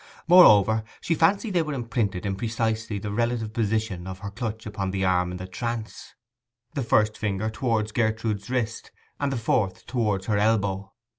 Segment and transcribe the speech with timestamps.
[0.27, 4.65] Moreover, she fancied that they were imprinted in precisely the relative position of her clutch
[4.65, 6.15] upon the arm in the trance;
[6.73, 10.91] the first finger towards Gertrude's wrist, and the fourth towards her elbow.